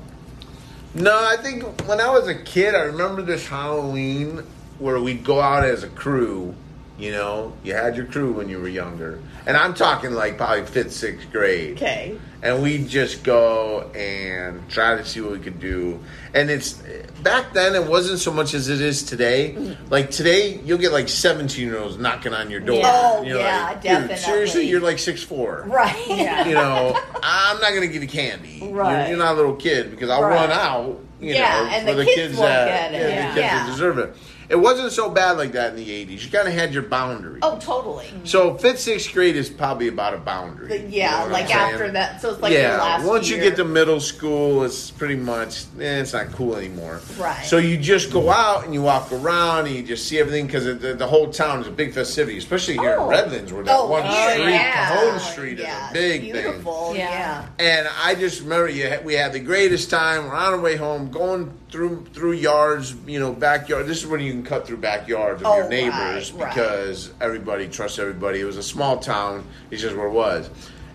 [0.94, 4.44] No, I think when I was a kid, I remember this Halloween
[4.78, 6.54] where we'd go out as a crew.
[7.00, 10.66] You know, you had your crew when you were younger, and I'm talking like probably
[10.66, 11.78] fifth, sixth grade.
[11.78, 12.18] Okay.
[12.44, 16.00] and we'd just go and try to see what we could do.
[16.34, 16.82] And it's
[17.22, 19.54] back then it wasn't so much as it is today.
[19.56, 19.88] Mm-hmm.
[19.90, 22.78] Like today, you'll get like seventeen year olds knocking on your door.
[22.78, 22.92] Yeah.
[22.94, 24.18] Oh, you're yeah, like, definitely.
[24.18, 25.64] seriously, you're like six four.
[25.68, 25.96] Right.
[26.08, 26.48] Yeah.
[26.48, 28.50] You know, I'm not gonna give you candy.
[28.60, 29.10] You're- Right.
[29.10, 30.36] You're, not a little kid because I'll Right.
[30.36, 31.00] run out.
[31.20, 33.02] you Yeah, know, and for the kids won't get it.
[33.02, 33.16] Yeah, Yeah.
[33.28, 33.58] the kids Yeah.
[33.66, 34.16] that deserve it.
[34.52, 36.26] It wasn't so bad like that in the '80s.
[36.26, 37.40] You kind of had your boundary.
[37.42, 38.08] Oh, totally.
[38.26, 40.68] So fifth, sixth grade is probably about a boundary.
[40.68, 41.74] The- You yeah, know like I'm saying?
[41.74, 42.22] after that.
[42.22, 43.42] So it's like your yeah, last once year.
[43.42, 47.00] you get to middle school, it's pretty much eh, it's not cool anymore.
[47.18, 47.46] Right.
[47.46, 50.66] So you just go out and you walk around and you just see everything because
[50.66, 53.06] the, the whole town is a big festivity, especially here Oh.
[53.06, 54.88] in Redlands, where that Oh, one oh, street, yeah.
[54.90, 56.32] Cajon Street, yeah, is a big thing.
[56.34, 56.94] beautiful.
[56.94, 57.10] Yeah.
[57.10, 57.48] Yeah.
[57.60, 60.26] And I just remember you we had the greatest time.
[60.26, 63.88] We're on our way home, going through through yards, you know, backyard.
[63.88, 66.50] This is when you can cut through backyards of Oh, your neighbors right, right.
[66.54, 68.42] because everybody trusts everybody.
[68.42, 69.46] It was a small town.
[69.72, 70.50] It's just where it was.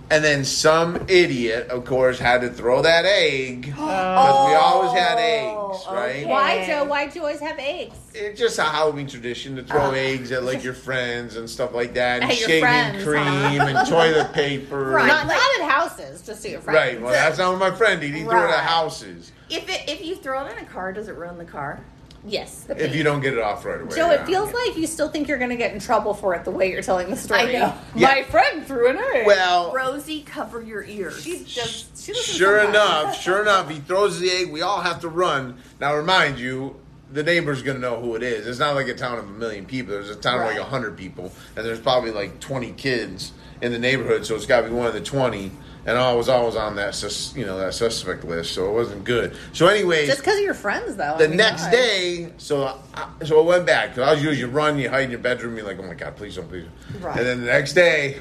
[0.08, 5.16] And then some idiot, of course, had to throw that egg because we always had
[5.18, 6.16] oh, eggs, Oh, right?
[6.16, 6.26] okay.
[6.26, 6.84] Why, Joe?
[6.84, 7.96] Why do you always have eggs?
[8.14, 9.92] It's just a Halloween tradition to throw ah.
[9.92, 13.24] eggs at like your friends and stuff like that, and At your shaving friends, cream
[13.24, 13.66] huh?
[13.66, 14.90] and toilet paper.
[14.90, 15.08] Right.
[15.08, 16.76] Not, not at houses, just to your friends.
[16.76, 17.00] Right.
[17.02, 18.14] Well, that's not what my friend did.
[18.14, 19.32] He threw it at houses.
[19.50, 21.80] If it, if you throw it in a car, does it ruin the car?
[22.26, 22.66] Yes.
[22.68, 23.94] If you don't get it off right away.
[23.94, 24.22] Joe, yeah.
[24.22, 26.50] it feels like you still think you're going to get in trouble for it the
[26.50, 27.40] way you're telling the story.
[27.40, 27.74] I know.
[27.94, 29.26] My friend threw an egg.
[29.26, 31.22] Well, Rosie, cover your ears.
[31.22, 34.50] she just she sure enough, sure enough, he throws the egg.
[34.50, 35.58] We all have to run.
[35.80, 36.76] Now, remind you,
[37.12, 38.46] the neighbor's going to know who it is.
[38.46, 39.92] It's not like a town of a million people.
[39.94, 40.58] There's a town of Right.
[40.58, 44.62] like 100 people, and there's probably like 20 kids in the neighborhood, so it's got
[44.62, 45.52] to be one of the 20.
[45.86, 49.04] And I was always on that, sus- you know, that suspect list, so it wasn't
[49.04, 49.36] good.
[49.52, 51.14] So, anyways, Just because of your friends, though.
[51.14, 51.70] I the mean, next God.
[51.70, 55.04] day, so I, so I went back because I was usually you run, you hide
[55.04, 56.64] in your bedroom, you're like, oh my god, please don't, please.
[56.92, 57.02] don't.
[57.02, 57.16] Right.
[57.18, 58.18] And then the next day,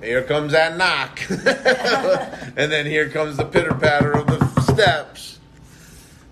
[0.00, 1.20] here comes that knock,
[2.56, 5.40] and then here comes the pitter patter of the steps,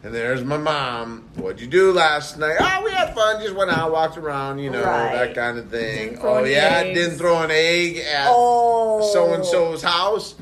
[0.02, 1.24] and there's my mom.
[1.36, 2.56] What'd you do last night?
[2.58, 3.42] Oh, we had fun.
[3.42, 5.12] Just went out, walked around, you know, Right.
[5.12, 6.18] that kind of thing.
[6.22, 6.98] Oh yeah, eggs.
[6.98, 9.10] didn't throw an egg at Oh.
[9.12, 10.34] so and so's house.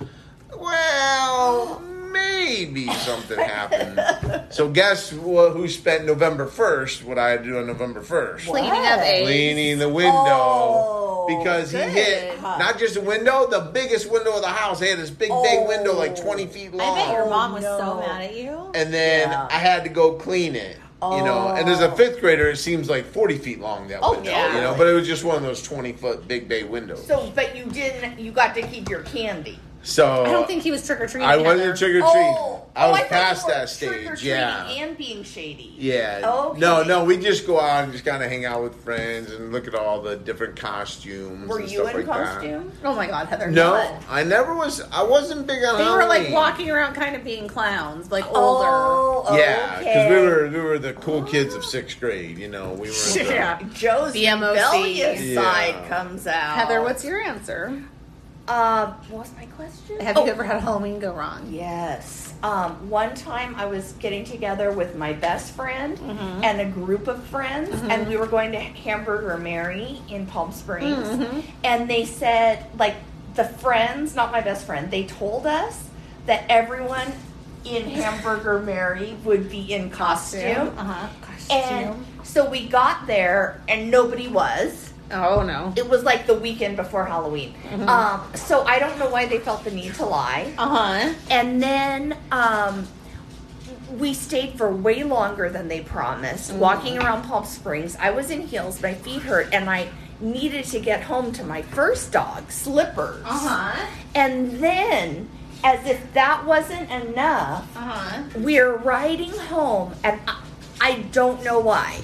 [0.57, 4.01] Well, maybe something happened.
[4.53, 7.05] So guess what, who spent November first?
[7.05, 8.47] What I had to do on November first?
[8.47, 9.27] Cleaning up eggs.
[9.27, 14.43] Cleaning the window Oh, because he hit not just the window, the biggest window of
[14.43, 14.81] the house.
[14.81, 15.69] They had this big bay Oh.
[15.69, 16.23] window, like oh.
[16.23, 16.97] twenty feet long.
[16.99, 18.01] I bet your Oh, mom was oh, so no.
[18.01, 18.71] mad at you.
[18.75, 19.47] and then Yeah.
[19.51, 20.77] I had to go clean it.
[21.01, 21.95] You know, and as a Oh.
[21.95, 24.31] fifth grader, it seems like forty feet long that Oh, window.
[24.31, 24.55] yeah.
[24.57, 27.07] You know, but it was just one of those twenty foot big bay windows.
[27.07, 28.19] So, but you didn't.
[28.19, 29.61] You got to keep your candy.
[29.83, 31.29] So I don't think he was trick or treating.
[31.29, 32.11] I wasn't trick or treat.
[32.15, 34.23] Oh, I oh, was past you were that stage.
[34.23, 34.69] Yeah.
[34.69, 35.75] and being shady.
[35.77, 36.21] Yeah.
[36.25, 36.59] Okay.
[36.61, 39.51] No, no, we just go out and just kind of hang out with friends and
[39.53, 41.49] look at all the different costumes.
[41.49, 42.73] Were and you stuff in like costume?
[42.85, 43.51] Oh my God, Heather!
[43.51, 44.03] No, not.
[44.09, 44.81] I never was.
[44.93, 45.79] I wasn't big on.
[45.79, 48.69] They were like walking around, kind of being clowns, like older.
[48.69, 50.11] Oh, Yeah, because okay.
[50.11, 51.67] we were we were the cool kids of oh.
[51.67, 52.39] sixth grade.
[52.39, 52.95] You know, we were.
[53.15, 53.61] the- Yeah.
[53.73, 54.51] Joe's BMOC.
[54.51, 55.43] rebellious Yeah.
[55.43, 56.57] side comes out.
[56.57, 57.83] Heather, what's your answer?
[58.49, 60.01] Uh, what was my question?
[60.01, 61.47] Have Oh, you ever had Halloween go wrong?
[61.51, 62.33] Yes.
[62.43, 66.45] Um, one time I was getting together with my best friend Mm-hmm.
[66.45, 71.07] and a group of friends, and we were going to Hamburger Mary in Palm Springs.
[71.09, 71.41] Mm-hmm.
[71.65, 72.95] And they said, like,
[73.35, 75.85] the friends, not my best friend, they told us
[76.27, 77.13] that everyone
[77.65, 80.73] in Hamburger Mary would be in costume.
[80.79, 81.09] Uh huh.
[81.21, 81.57] costume.
[81.59, 84.88] And so we got there, and nobody was.
[85.13, 85.73] Oh no.
[85.77, 87.55] It was like the weekend before Halloween.
[87.71, 87.89] Mm-hmm.
[87.89, 90.53] Um, so I don't know why they felt the need to lie.
[90.59, 91.15] Uh huh.
[91.31, 92.87] And then um,
[93.97, 96.59] we stayed for way longer than they promised, Mm.
[96.59, 97.97] walking around Palm Springs.
[98.01, 99.89] I was in heels, my feet hurt, and I
[100.21, 103.23] needed to get home to my first dog, Slippers.
[103.25, 103.87] Uh huh.
[104.15, 105.29] And then,
[105.65, 108.23] as if that wasn't enough, Uh huh.
[108.37, 110.41] we're riding home, and I,
[110.81, 112.01] I don't know why,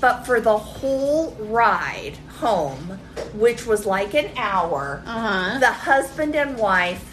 [0.00, 2.98] but for the whole ride home,
[3.34, 5.58] which was like an hour, Uh huh.
[5.60, 7.04] the husband and wife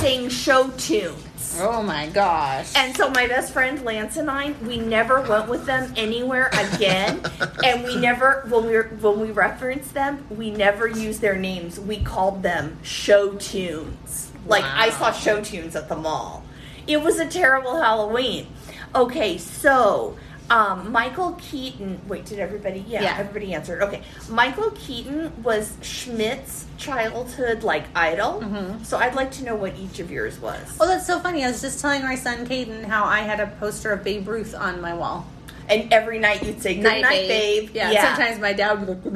[0.00, 1.58] sing show tunes.
[1.60, 2.72] Oh my gosh.
[2.76, 7.22] And so my best friend Lance and I, we never went with them anywhere again,
[7.64, 11.78] and we never when we were, when we referenced them, we never used their names.
[11.80, 14.30] We called them show tunes.
[14.46, 16.42] Like I saw show tunes at the mall.
[16.86, 18.46] It was a terrible Halloween.
[18.94, 20.16] Okay, so
[20.50, 22.00] um, Michael Keaton.
[22.08, 22.84] Wait, did everybody?
[22.88, 23.16] Yeah, Yeah.
[23.18, 23.82] everybody answered.
[23.82, 28.42] Okay, Michael Keaton was Schmidt's childhood like idol.
[28.84, 30.60] So I'd like to know what each of yours was.
[30.80, 31.44] oh, that's so funny.
[31.44, 34.54] I was just telling my son Caden how I had a poster of Babe Ruth
[34.54, 35.26] on my wall.
[35.68, 37.90] And every night you'd say, "Good night, babe." Yeah.
[37.90, 39.12] and Sometimes my dad would be like, "Good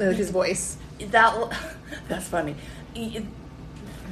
[0.00, 0.78] night," his voice.
[0.98, 1.52] that
[2.08, 2.56] that's funny.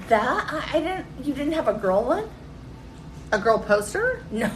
[0.09, 1.07] That I didn't.
[1.25, 2.29] You didn't have a girl one?
[3.33, 4.23] A girl poster?
[4.31, 4.51] No.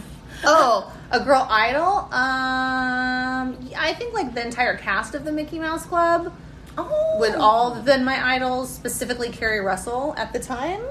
[0.45, 2.07] Oh, a girl idol?
[2.11, 6.33] Um, I think like the entire cast of the Mickey Mouse Club
[6.77, 7.17] Oh.
[7.19, 10.81] would all then my idols, specifically Keri Russell at the time.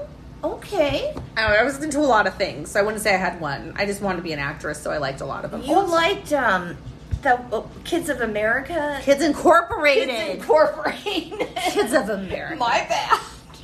[0.43, 1.13] Okay.
[1.35, 3.73] I I was into a lot of things, so I wouldn't say I had one.
[3.75, 5.63] I just wanted to be an actress, so I liked a lot of them.
[5.63, 6.77] You liked um
[7.23, 8.99] the uh, Kids of America?
[9.03, 10.09] Kids Incorporated.
[10.09, 11.47] Kids Incorporated.
[11.71, 12.55] Kids of America.
[12.57, 13.19] My bad.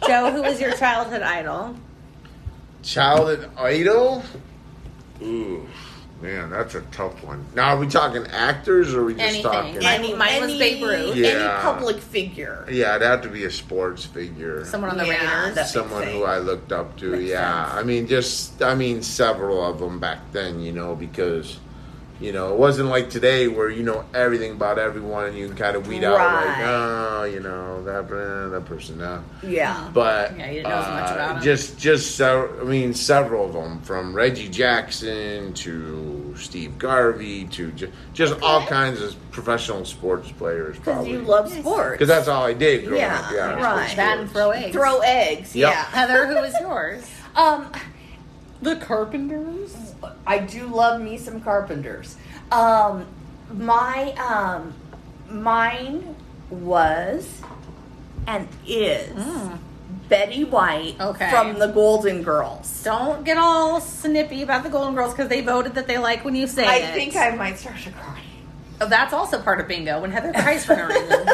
[0.08, 1.76] Joe, who was your childhood idol?
[2.84, 4.24] Childhood idol?
[5.22, 5.66] Ooh,
[6.22, 7.46] man, that's a tough one.
[7.56, 9.44] Now, are we talking actors or are we just Anything.
[9.44, 9.78] talking?
[9.86, 11.16] Any- Mine was Babe Ruth.
[11.16, 11.28] Yeah.
[11.28, 12.66] Any public figure.
[12.70, 14.64] yeah, it'd have to be a sports figure.
[14.66, 15.56] Someone on the Yeah, Raiders.
[15.56, 16.24] that- Someone makes who.
[16.24, 17.12] I looked up to.
[17.12, 17.80] Makes yeah, sense.
[17.80, 20.60] I mean, just I mean, several of them back then.
[20.62, 21.58] You know, because
[22.22, 25.58] you know it wasn't like today where you know everything about everyone and you can
[25.58, 26.64] kind of weed out like, Right.
[26.66, 29.24] oh, you know that uh, that person now.
[29.44, 29.90] Yeah.
[29.94, 31.42] But Yeah, you didn't know as much uh, about 'em.
[31.44, 37.72] just just sev- I mean several of them from Reggie Jackson to Steve Garvey to
[37.72, 41.92] just just all kinds of professional sports players Because probably you love sports.
[41.94, 43.32] because that's all I did growing Yeah, up.
[43.34, 43.96] Yeah, right.
[43.98, 44.74] That and throw eggs.
[44.74, 45.54] Throw eggs.
[45.56, 45.70] Yep.
[45.70, 45.84] Yeah.
[45.86, 47.06] Heather, who was yours?
[47.36, 47.70] Um,
[48.66, 49.94] The Carpenters.
[50.26, 52.18] I do love me some carpenters.
[52.52, 53.06] Um,
[53.54, 54.74] my um,
[55.30, 56.16] mine
[56.50, 57.42] was
[58.26, 59.12] and is
[60.10, 61.30] Betty White Okay.
[61.30, 62.84] from the Golden Girls.
[62.84, 66.34] Don't get all snippy about the Golden Girls because they voted that they like when
[66.34, 66.94] you say I it.
[66.96, 68.20] think I might start to cry.
[68.82, 71.28] Oh, that's also part of bingo when Heather cries for no reason.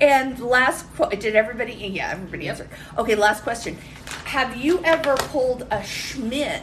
[0.00, 1.72] and last, qu- did everybody?
[1.72, 2.68] Yeah, everybody answered.
[2.96, 3.76] Okay, last question.
[4.26, 6.62] Have you ever pulled a Schmidt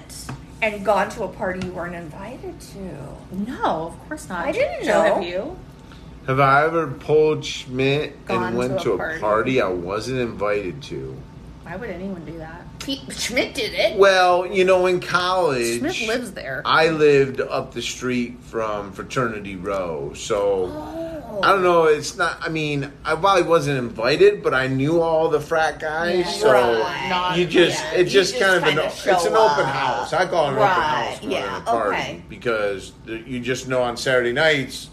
[0.61, 2.79] and gone to a party you weren't invited to?
[3.51, 4.45] No, of course not.
[4.45, 5.13] I didn't Joe, know.
[5.15, 5.57] Have you?
[6.27, 9.19] Have I ever pulled Schmidt Gone and went to to a a party.
[9.19, 9.61] party.
[9.61, 11.15] I wasn't invited to?
[11.63, 12.65] Why would anyone do that?
[12.87, 13.97] Pete Schmidt did it.
[13.97, 16.61] Well, you know, in college, Smith lives there.
[16.63, 20.71] I lived up the street from Fraternity Row, so
[21.29, 21.41] Oh.
[21.43, 21.83] I don't know.
[21.83, 22.37] It's not.
[22.41, 26.51] I mean, I probably wasn't invited, but I knew all the frat guys, Yeah, so
[26.53, 27.09] right.
[27.09, 29.65] Not- you just yeah, it's just just kind of an it's an open up.
[29.65, 30.13] house.
[30.13, 32.23] I call it an open house more yeah, than a party okay.
[32.29, 34.89] because you just know on Saturday nights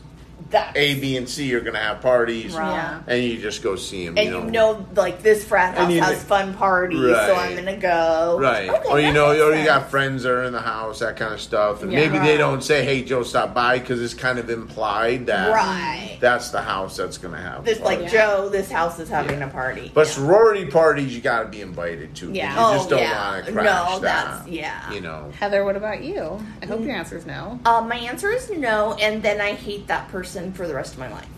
[0.50, 2.70] That's A, B, and C are going to have parties, Right.
[2.70, 3.00] Yeah.
[3.06, 4.16] and you just go see them.
[4.18, 7.50] and you know, like this frat house And you has kn- fun parties, so Right.
[7.50, 8.38] I'm gonna go.
[8.40, 8.68] Right.
[8.68, 9.66] Okay, or you that know, makes or you sense.
[9.66, 11.82] got friends that are in the house, that kind of stuff.
[11.82, 12.00] And Yeah.
[12.00, 12.38] maybe they Right.
[12.38, 16.18] don't say, "Hey, Joe, stop by," because it's kind of implied that Right.
[16.20, 17.64] that's the house that's going to have.
[17.64, 18.12] This like party.
[18.12, 19.46] Joe, this house is having Yeah.
[19.46, 19.90] a party.
[19.94, 20.12] But Yeah.
[20.12, 22.26] sorority parties, you got to be invited to.
[22.26, 22.50] 'cause Yeah.
[22.70, 23.30] You just Oh, don't yeah.
[23.32, 24.02] want to crash No, that.
[24.02, 24.92] that's- yeah.
[24.92, 25.32] You know.
[25.40, 26.40] Heather, what about you?
[26.62, 27.58] I hope your answer is no.
[27.64, 30.98] Uh, my answer is no, and then I hate that person for the rest of
[30.98, 31.28] my life.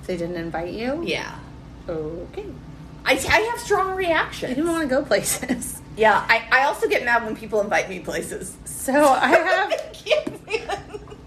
[0.00, 1.02] If they didn't invite you?
[1.04, 1.38] Yeah,
[1.88, 2.46] Okay.
[3.06, 4.54] I, I have strong You reactions.
[4.54, 5.80] didn't want to go places.
[5.96, 8.56] Yeah, I, I also get mad when people invite me places.
[8.64, 9.72] So I have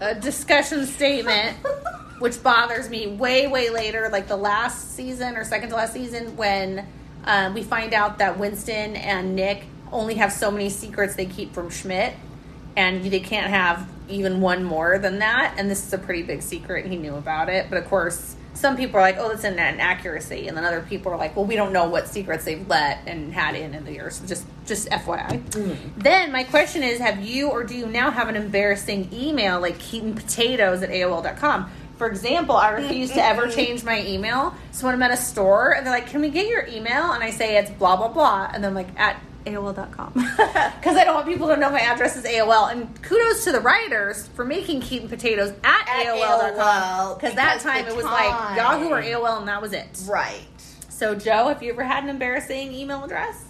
[0.00, 1.56] a discussion statement
[2.18, 6.36] which bothers me way way later like the last season or second to last season
[6.36, 6.86] when
[7.24, 11.52] um, we find out that winston and nick only have so many secrets they keep
[11.54, 12.14] from schmidt
[12.78, 15.56] and they can't have even one more than that.
[15.58, 16.86] And this is a pretty big secret.
[16.86, 17.68] He knew about it.
[17.68, 20.48] But of course some people are like oh that's an inaccuracy.
[20.48, 23.32] And then other people are like well we don't know what secrets they've let and
[23.32, 24.16] had in in the years.
[24.16, 26.00] So just just fyi mm-hmm.
[26.00, 29.78] then my question is have you or do you now have an embarrassing email like
[29.78, 34.54] keaton potatoes at aol.com for example i refuse to ever change my email.
[34.72, 37.12] So when i'm at a store and they're like can we get your email?
[37.12, 38.50] And i say it's blah blah blah.
[38.52, 39.20] And then i'm like at
[39.52, 42.70] AOL.com because I don't want people to know my address is AOL.
[42.72, 47.54] And kudos to the writers for making Keaton Potatoes at, At AOL.com AOL, because that
[47.58, 48.56] because time it was like time.
[48.56, 49.86] Yahoo or AOL and that was it.
[50.08, 50.40] Right.
[50.88, 53.44] So, Joe, have you ever had an embarrassing email address?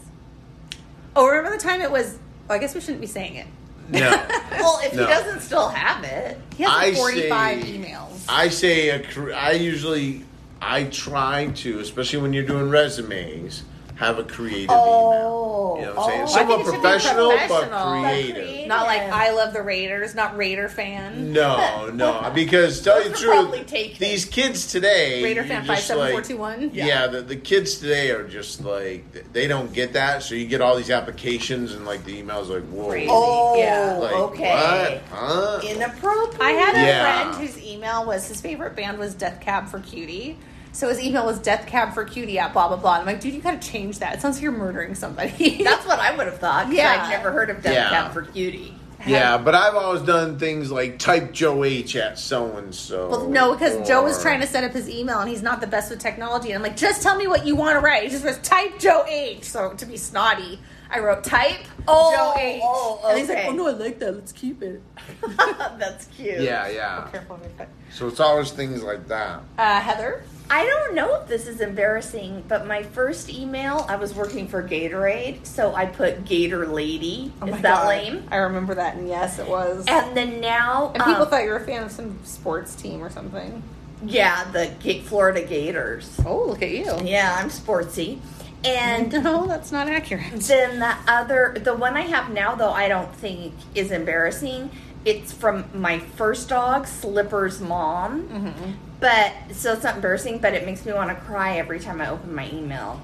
[1.17, 2.19] Oh, remember the time it was?
[2.49, 3.47] Well, I guess we shouldn't be saying it.
[3.89, 4.11] No.
[4.59, 5.07] Well, if No.
[5.07, 8.25] he doesn't still have it, He has like I 45 say- emails.
[8.29, 10.25] I say a cre- I usually
[10.61, 13.63] I try to, especially when you're doing resumes,
[13.99, 15.77] have a creative Oh.
[15.77, 15.77] email.
[15.81, 16.23] You know what I'm saying?
[16.23, 16.27] Oh.
[16.27, 18.01] Somewhat I think it should be professional, but professional.
[18.03, 18.35] creative.
[18.37, 18.69] creative.
[18.69, 19.11] Not like Yeah.
[19.15, 21.33] I love the Raiders, not Raider fan.
[21.33, 23.97] No, no, because tell you the Those are probably truth, taken.
[23.99, 26.71] these kids today, Raider fan just like- 57421.
[26.73, 30.23] Yeah, the, the kids today are just like they don't get that.
[30.23, 33.09] So you get all these applications and like the emails like whoa, Crazy.
[33.11, 33.99] oh, Yeah.
[34.01, 35.01] like okay.
[35.11, 35.19] what?
[35.19, 35.61] Huh?
[35.69, 36.41] Inappropriate.
[36.41, 37.31] I had a Yeah.
[37.33, 40.39] friend whose email was his favorite band was Death Cab for Cutie.
[40.73, 42.95] So his email was Death Cab for Cutie at blah blah blah.
[42.95, 44.15] And I'm like, dude, you gotta change that.
[44.15, 45.63] It sounds like you're murdering somebody.
[45.65, 46.73] That's what I would have thought.
[46.73, 47.03] Yeah.
[47.03, 47.89] I've never heard of Death Yeah.
[47.91, 48.75] Cab for Cutie.
[49.07, 53.09] Yeah, but I've always done things like type Joe H at so and so.
[53.09, 55.69] Well, no, because Joe was trying to set up his email and he's not the
[55.69, 56.49] best with technology.
[56.51, 58.03] And I'm like, just tell me what you want to write.
[58.03, 59.45] He just goes, type Joe H.
[59.45, 60.59] So to be snotty,
[60.91, 62.61] I wrote type Oh, Joe H.
[62.63, 64.15] oh, And he's like, oh no, I like that.
[64.17, 64.83] Let's keep it.
[65.39, 66.41] That's cute.
[66.41, 67.09] Yeah, yeah.
[67.13, 67.69] Careful of your.
[67.93, 69.43] So it's always things like that.
[69.57, 74.15] Uh, Heather, I don't know if this is embarrassing, but my first email, I was
[74.15, 77.31] working for Gatorade, so I put Gator Lady.
[77.43, 77.89] Oh is that God.
[77.89, 78.25] lame?
[78.31, 79.85] I remember that, and yes, it was.
[79.87, 83.03] And then now, And people um, thought you were a fan of some sports team
[83.03, 83.63] or something.
[84.03, 86.19] yeah, the Ga- Florida Gators.
[86.25, 86.97] Oh, look at you.
[87.05, 88.19] Yeah, I'm sportsy.
[88.65, 90.33] And No, that's not accurate.
[90.41, 94.71] then the other, the one I have now, though, I don't think is embarrassing.
[95.05, 98.29] It's from my first dog, Slipper's mom.
[98.29, 98.73] Mm-hmm.
[99.01, 102.09] But so it's not embarrassing, but it makes me want to cry every time I
[102.11, 103.01] open my email.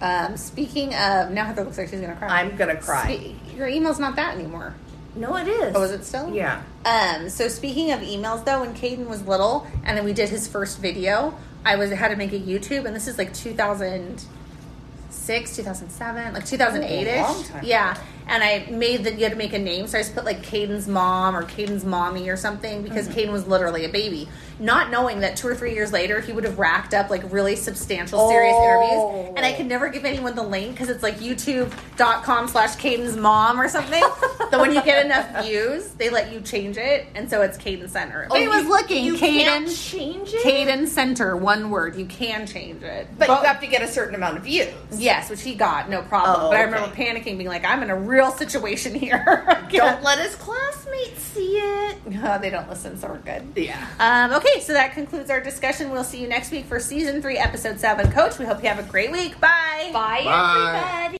[0.00, 2.40] Um, speaking of, now Heather looks like she's gonna cry.
[2.40, 3.16] I'm gonna cry.
[3.16, 4.74] Spe- your email's not that anymore.
[5.14, 5.74] No, it is.
[5.76, 6.32] Oh, is it still?
[6.32, 6.62] Yeah.
[6.84, 10.46] Um, so speaking of emails though, when Caden was little and then we did his
[10.46, 16.34] first video, I was had to make a YouTube and this is like 2006, 2007,
[16.34, 17.48] like 2008 Oh, a long ish.
[17.64, 17.96] Yeah.
[18.28, 20.42] And I made that you had to make a name, so I just put like
[20.42, 23.18] Caden's mom or Caden's mommy or something because Mm-hmm.
[23.18, 24.28] Caden was literally a baby.
[24.60, 27.54] Not knowing that two or three years later he would have racked up like really
[27.56, 28.64] substantial, serious Oh.
[29.20, 29.34] interviews.
[29.36, 33.60] And I could never give anyone the link because it's like youtube.com slash Caden's mom
[33.60, 34.02] or something.
[34.50, 37.06] so when you get enough views, they let you change it.
[37.14, 38.26] And so it's Caden Center.
[38.28, 39.18] But Oh, it was you- looking you Caden.
[39.44, 40.42] can't change it?
[40.44, 41.96] Caden Center, one word.
[41.96, 43.06] You can change it.
[43.18, 44.68] But you have to get a certain amount of views.
[44.92, 46.36] Yes, which he got, no problem.
[46.46, 49.24] Oh, but I remember panicking, being like, I'm in a real situation here.
[49.70, 51.98] Don't let his classmates see it.
[52.22, 53.52] Oh, they don't listen, so we're good.
[53.56, 53.86] Yeah.
[54.00, 55.90] Um, okay, so that concludes our discussion.
[55.90, 58.10] We'll see you next week for season three, episode seven.
[58.10, 59.40] Coach, we hope you have a great week.
[59.40, 59.90] Bye.
[59.92, 60.82] Bye, Bye.
[61.04, 61.08] everybody.